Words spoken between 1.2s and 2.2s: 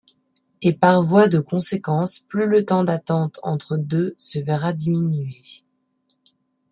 de conséquence,